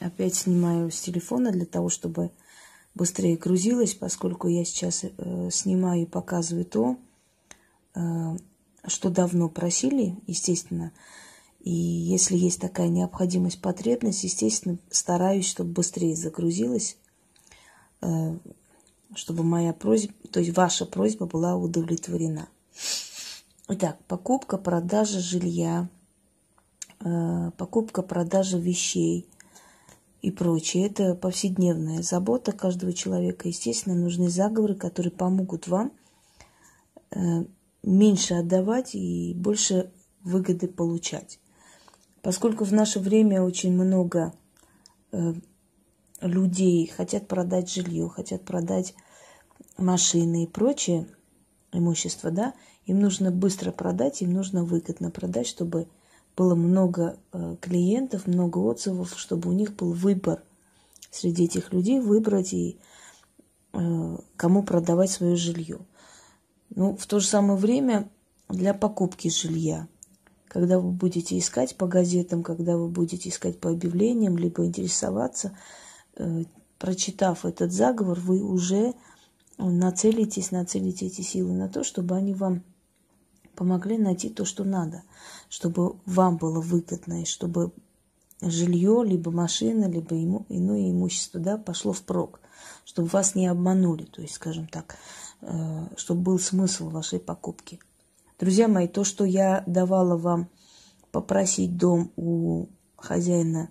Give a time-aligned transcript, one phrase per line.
[0.00, 2.30] опять снимаю с телефона для того, чтобы
[2.94, 6.96] быстрее грузилось, поскольку я сейчас э, снимаю и показываю то,
[7.94, 8.36] э,
[8.86, 10.92] что давно просили, естественно.
[11.60, 16.96] И если есть такая необходимость, потребность, естественно, стараюсь, чтобы быстрее загрузилось,
[18.00, 18.38] э,
[19.14, 22.48] чтобы моя просьба, то есть ваша просьба была удовлетворена.
[23.68, 25.88] Итак, покупка, продажа жилья,
[27.00, 29.28] э, покупка, продажа вещей
[30.22, 30.86] и прочее.
[30.86, 33.48] Это повседневная забота каждого человека.
[33.48, 35.92] Естественно, нужны заговоры, которые помогут вам
[37.10, 37.44] э,
[37.82, 39.90] меньше отдавать и больше
[40.22, 41.38] выгоды получать.
[42.22, 44.34] Поскольку в наше время очень много
[45.12, 45.34] э,
[46.20, 48.94] людей хотят продать жилье, хотят продать
[49.78, 51.06] машины и прочее
[51.72, 55.88] имущество, да, им нужно быстро продать, им нужно выгодно продать, чтобы
[56.36, 60.42] было много э, клиентов, много отзывов, чтобы у них был выбор
[61.10, 62.78] среди этих людей выбрать и
[63.72, 65.78] э, кому продавать свое жилье.
[66.74, 68.08] Ну, в то же самое время
[68.48, 69.88] для покупки жилья,
[70.48, 75.56] когда вы будете искать по газетам, когда вы будете искать по объявлениям, либо интересоваться,
[76.16, 76.44] э,
[76.78, 78.94] прочитав этот заговор, вы уже
[79.58, 82.62] нацелитесь, нацелите эти силы на то, чтобы они вам
[83.60, 85.02] помогли найти то, что надо,
[85.48, 87.72] чтобы вам было выгодно, и чтобы
[88.40, 92.40] жилье, либо машина, либо ему, иное имущество да, пошло впрок,
[92.84, 94.96] чтобы вас не обманули, то есть, скажем так,
[95.42, 97.80] Э, чтобы был смысл вашей покупки.
[98.38, 100.48] Друзья мои, то, что я давала вам
[101.12, 102.66] попросить дом у
[102.96, 103.70] хозяина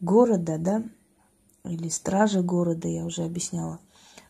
[0.00, 0.82] города, да,
[1.64, 3.78] или стража города, я уже объясняла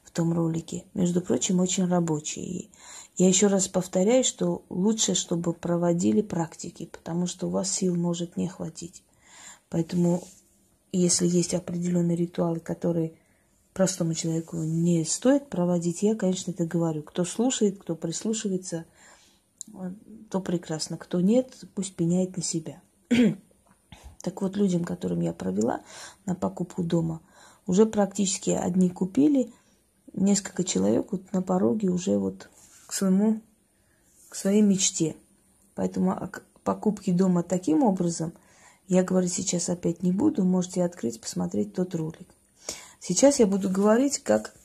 [0.02, 2.42] в том ролике, между прочим, очень рабочий.
[2.42, 2.70] И
[3.20, 8.38] я еще раз повторяю, что лучше, чтобы проводили практики, потому что у вас сил может
[8.38, 9.02] не хватить.
[9.68, 10.26] Поэтому,
[10.90, 13.12] если есть определенные ритуалы, которые
[13.74, 17.02] простому человеку не стоит проводить, я, конечно, это говорю.
[17.02, 18.86] Кто слушает, кто прислушивается,
[20.30, 20.96] то прекрасно.
[20.96, 22.80] Кто нет, пусть пеняет на себя.
[24.22, 25.82] так вот, людям, которым я провела
[26.24, 27.20] на покупку дома,
[27.66, 29.52] уже практически одни купили,
[30.14, 32.48] несколько человек вот на пороге уже вот
[32.90, 33.40] к своему,
[34.28, 35.14] к своей мечте.
[35.76, 36.28] Поэтому о
[36.64, 38.32] покупке дома таким образом
[38.88, 40.42] я говорить сейчас опять не буду.
[40.42, 42.26] Можете открыть, посмотреть тот ролик.
[42.98, 44.56] Сейчас я буду говорить, как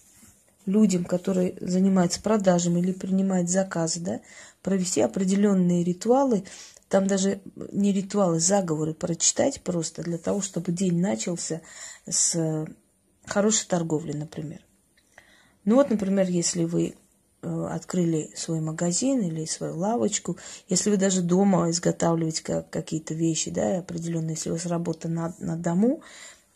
[0.66, 4.22] людям, которые занимаются продажами или принимают заказы, да,
[4.64, 6.46] провести определенные ритуалы,
[6.90, 11.62] там даже не ритуалы, заговоры прочитать просто для того, чтобы день начался
[12.10, 12.66] с
[13.28, 14.66] хорошей торговли, например.
[15.64, 16.96] Ну вот, например, если вы
[17.46, 24.32] открыли свой магазин или свою лавочку, если вы даже дома изготавливаете какие-то вещи, да, определенные,
[24.32, 26.02] если у вас работа на, на дому,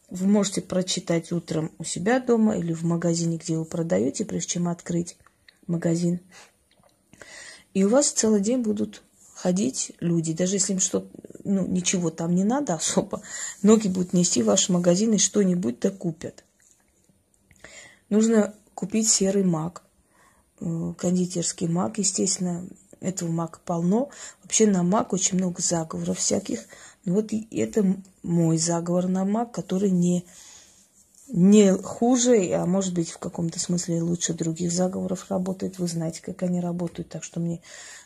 [0.10, 4.68] вы можете прочитать утром у себя дома или в магазине, где вы продаете, прежде чем
[4.68, 5.18] открыть
[5.68, 6.20] магазин.
[7.74, 9.04] И у вас целый день будут
[9.36, 11.08] ходить люди, даже если им что
[11.44, 13.22] ну, ничего там не надо особо,
[13.62, 16.44] ноги будут нести в ваш магазин и что-нибудь то купят.
[18.10, 19.89] Нужно купить серый мак, э,
[20.60, 22.66] кондитерский мак, естественно,
[23.00, 24.10] этого мака полно.
[24.44, 26.60] Вообще на мак очень много заговоров всяких–
[27.06, 30.26] и вот это мой заговор на маг, который не,
[31.28, 35.80] не хуже, а может быть в каком-то смысле лучше других заговоров работает.
[35.80, 37.62] Вы знаете, как они работают, так что мне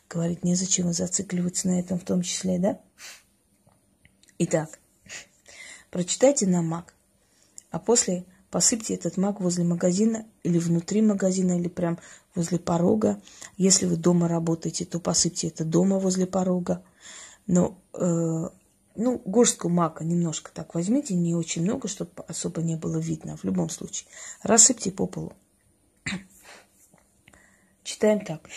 [0.09, 2.79] говорить незачем зацикливаться на этом в том числе, да?
[4.37, 4.79] Итак,
[5.89, 6.93] прочитайте на маг,
[7.71, 11.97] а после посыпьте этот маг возле магазина или внутри магазина, или прям
[12.35, 13.19] возле порога.
[13.57, 16.83] Если вы дома работаете, то посыпьте это дома возле порога.
[17.47, 18.49] Но э,
[18.95, 23.37] ну, горстку мака немножко так возьмите, не очень много, чтобы особо не было видно.
[23.37, 24.07] В любом случае,
[24.43, 25.33] рассыпьте по полу.
[27.83, 28.47] Читаем так.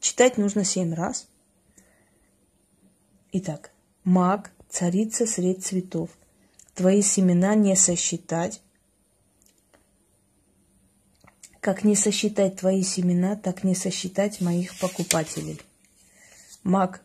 [0.00, 1.28] Читать нужно семь раз.
[3.32, 3.72] Итак,
[4.04, 6.10] маг, царица средь цветов.
[6.74, 8.62] Твои семена не сосчитать.
[11.60, 15.60] Как не сосчитать твои семена, так не сосчитать моих покупателей.
[16.64, 17.02] Маг,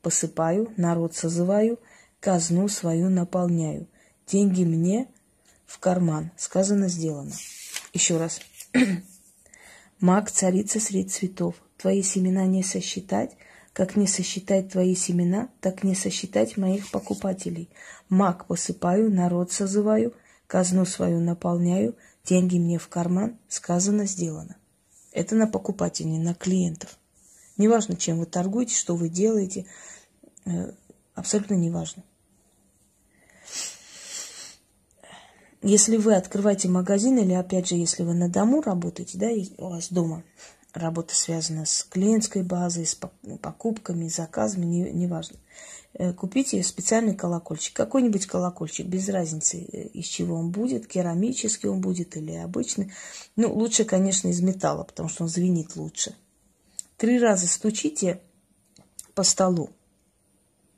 [0.00, 1.78] посыпаю, народ созываю,
[2.20, 3.86] казну свою наполняю.
[4.26, 5.08] Деньги мне
[5.66, 6.30] в карман.
[6.36, 7.32] Сказано, сделано.
[7.92, 8.40] Еще раз.
[10.00, 11.54] Маг, царица средь цветов.
[11.76, 13.36] Твои семена не сосчитать,
[13.72, 17.70] как не сосчитать твои семена, так не сосчитать моих покупателей.
[18.08, 20.14] Маг посыпаю, народ созываю,
[20.46, 24.56] казну свою наполняю, деньги мне в карман, сказано, сделано.
[25.12, 26.98] Это на покупателей, на клиентов.
[27.56, 29.66] Неважно, чем вы торгуете, что вы делаете,
[30.44, 30.72] э,
[31.14, 32.02] абсолютно неважно.
[35.62, 39.28] если вы открываете магазин, или опять же, если вы на дому работаете, да,
[39.58, 40.24] у вас дома
[40.72, 42.98] работа связана с клиентской базой, с
[43.40, 45.36] покупками, заказами, неважно.
[45.98, 51.68] Не э, Купите специальный колокольчик, какой-нибудь колокольчик, без разницы, э, из чего он будет, керамический
[51.68, 52.92] он будет или обычный.
[53.36, 56.14] Ну, лучше, конечно, из металла, потому что он звенит лучше.
[56.96, 58.20] Три раза стучите
[59.14, 59.70] по столу,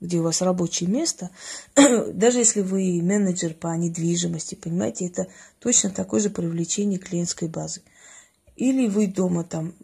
[0.01, 1.31] где у вас рабочее место,
[1.75, 5.29] даже если вы менеджер по недвижимости, понимаете, это
[5.61, 7.83] точно такое же привлечение клиентской базы.
[8.57, 9.75] Или вы дома там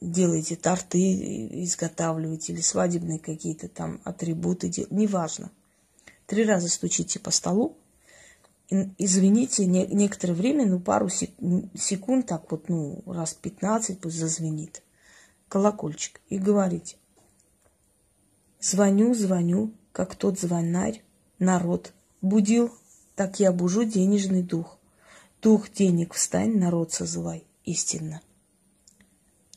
[0.00, 5.50] делаете торты, изготавливаете, или свадебные какие-то там атрибуты, неважно.
[6.26, 7.76] Три раза стучите по столу,
[8.70, 14.82] извините, не, некоторое время, ну, пару секунд, так вот, ну, раз 15 пусть зазвенит
[15.48, 16.96] колокольчик и говорите.
[18.60, 21.02] Звоню, звоню, как тот звонарь,
[21.38, 21.92] народ.
[22.22, 22.72] Будил,
[23.14, 24.78] так я бужу денежный дух.
[25.42, 28.20] Дух денег встань, народ созывай, истинно.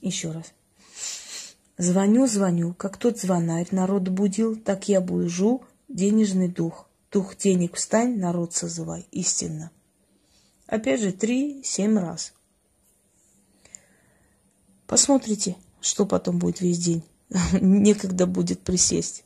[0.02, 0.54] Еще раз.
[1.78, 6.88] Звоню, звоню, как тот звонарь, народ будил, так я бужу денежный дух.
[7.12, 9.72] Дух денег встань, народ созывай, истинно.
[10.66, 12.34] Опять же, три-семь раз.
[14.88, 17.04] Посмотрите, что потом будет весь день.
[17.62, 19.24] некогда будет присесть.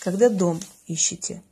[0.00, 1.42] Когда дом ищете,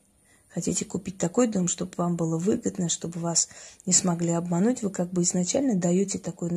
[0.48, 3.48] хотите купить такой дом, чтобы вам было выгодно, чтобы вас
[3.86, 6.50] не смогли обмануть, вы как бы изначально даете такой,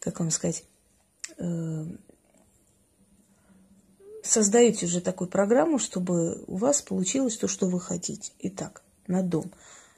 [0.00, 0.64] как вам сказать,
[1.38, 1.86] э,
[4.22, 8.32] создаете уже такую программу, чтобы у вас получилось то, что вы хотите.
[8.40, 9.50] Итак, на дом.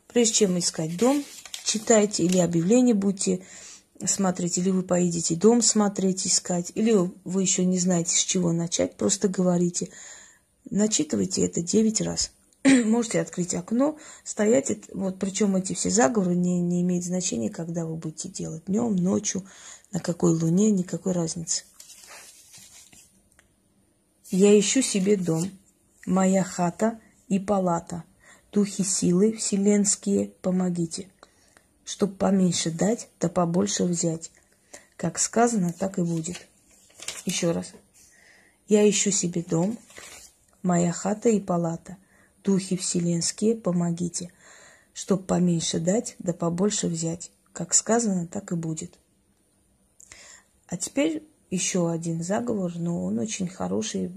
[0.09, 1.25] Прежде чем искать дом,
[1.65, 3.45] читайте или объявление будьте
[4.05, 8.97] смотреть, или вы поедете дом смотреть, искать, или вы еще не знаете, с чего начать,
[8.97, 9.91] просто говорите.
[10.71, 12.33] Начитывайте это 9 раз.
[12.85, 17.97] Можете открыть окно, стоять, вот причем эти все заговоры не, не имеют значения, когда вы
[17.97, 19.47] будете делать, днем, ночью,
[19.93, 21.65] на какой луне, никакой разницы.
[24.31, 25.49] Я ищу себе дом,
[26.07, 28.05] моя хата и палата,
[28.51, 31.09] духи силы вселенские, помогите
[31.85, 34.31] чтоб поменьше дать, да побольше взять.
[34.97, 36.47] Как сказано, так и будет.
[37.27, 37.73] Еще раз.
[38.69, 39.79] Я ищу себе дом,
[40.63, 41.97] моя хата и палата.
[42.45, 44.31] Духи вселенские, помогите,
[44.93, 47.31] чтоб поменьше дать, да побольше взять.
[47.55, 48.99] Как сказано, так и будет.
[50.67, 54.13] А теперь еще один заговор, но он очень хороший,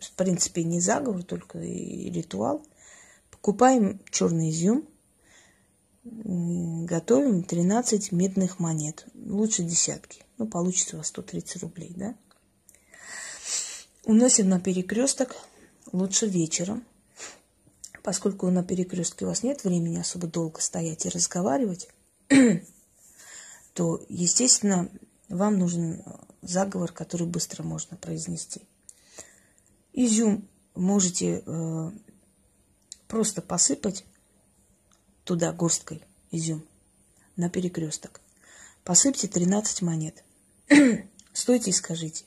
[0.00, 2.62] в принципе, не заговор, только и ритуал.
[3.30, 4.86] Покупаем черный изюм,
[6.04, 9.06] готовим 13 медных монет.
[9.14, 10.24] Лучше десятки.
[10.38, 12.14] Ну, получится у вас 130 рублей, да?
[14.04, 15.36] Уносим на перекресток,
[15.92, 16.84] лучше вечером.
[18.06, 21.88] Поскольку на перекрестке у вас нет времени особо долго стоять и разговаривать,
[23.74, 24.88] то, естественно,
[25.28, 26.04] вам нужен
[26.40, 28.62] заговор, который быстро можно произнести.
[29.92, 31.90] Изюм можете э,
[33.08, 34.04] просто посыпать
[35.24, 36.00] туда горсткой
[36.30, 36.64] изюм
[37.34, 38.20] на перекресток.
[38.84, 40.22] Посыпьте 13 монет.
[41.32, 42.24] Стойте и скажите.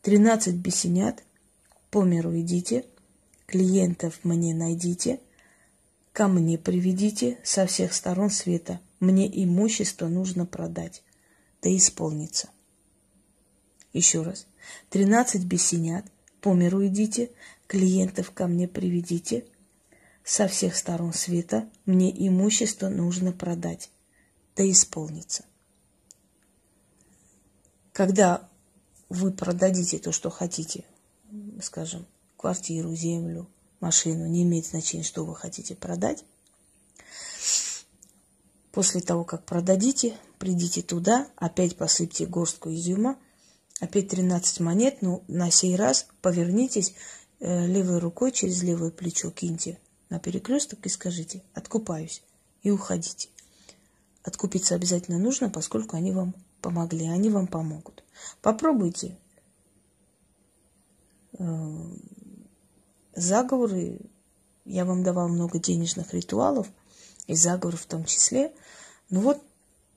[0.00, 1.22] 13 бесенят,
[1.90, 2.86] по миру идите,
[3.52, 5.20] клиентов мне найдите,
[6.14, 8.80] ко мне приведите со всех сторон света.
[8.98, 11.02] Мне имущество нужно продать,
[11.60, 12.48] да исполнится.
[13.92, 14.46] Еще раз.
[14.88, 16.06] 13 бесенят,
[16.40, 17.30] по миру идите,
[17.66, 19.44] клиентов ко мне приведите,
[20.24, 23.90] со всех сторон света мне имущество нужно продать,
[24.56, 25.44] да исполнится.
[27.92, 28.48] Когда
[29.10, 30.84] вы продадите то, что хотите,
[31.60, 32.06] скажем,
[32.42, 36.24] квартиру, землю, машину, не имеет значения, что вы хотите продать,
[38.72, 43.16] после того, как продадите, придите туда, опять посыпьте горстку изюма,
[43.78, 46.94] опять 13 монет, но на сей раз повернитесь
[47.38, 49.78] э, левой рукой через левое плечо, киньте
[50.10, 52.22] на перекресток и скажите «откупаюсь»
[52.64, 53.28] и уходите.
[54.24, 58.02] Откупиться обязательно нужно, поскольку они вам помогли, они вам помогут.
[58.40, 59.16] Попробуйте
[61.38, 61.44] э,
[63.14, 63.98] заговоры.
[64.64, 66.68] Я вам давал много денежных ритуалов,
[67.26, 68.52] и заговоров в том числе.
[69.10, 69.42] Но вот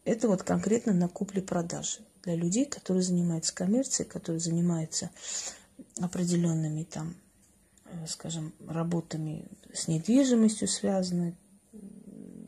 [0.03, 5.09] это вот конкретно на купле-продаже для людей, которые занимаются коммерцией, которые занимаются
[5.99, 7.15] определенными там
[7.85, 11.35] Э, скажем, работами с недвижимостью связаны,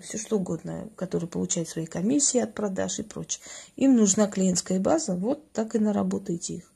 [0.02, 3.42] все что угодно, которые получают свои комиссии от продаж и прочее.
[3.76, 6.72] Им нужна клиентская база, вот так и наработайте их.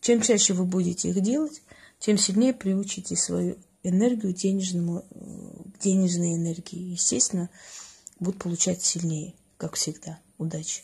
[0.00, 1.62] Чем чаще вы будете их делать,
[1.98, 5.04] тем сильнее приучите свою энергию денежному,
[5.80, 6.92] денежные энергии.
[6.92, 7.50] Естественно,
[8.20, 10.20] будут получать сильнее, как всегда.
[10.38, 10.82] Удачи!